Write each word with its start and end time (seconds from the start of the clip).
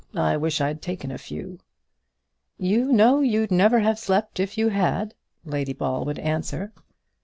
I 0.15 0.35
wish 0.35 0.59
I'd 0.61 0.81
taken 0.81 1.11
a 1.11 1.19
few." 1.19 1.59
"You 2.57 2.91
know 2.91 3.19
you'd 3.19 3.51
never 3.51 3.81
have 3.81 3.99
slept 3.99 4.39
if 4.39 4.57
you 4.57 4.69
had," 4.69 5.13
Lady 5.45 5.73
Ball 5.73 6.05
would 6.05 6.17
answer. 6.17 6.73